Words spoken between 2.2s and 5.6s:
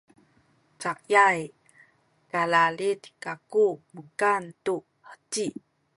kalalid kaku mukan tu heci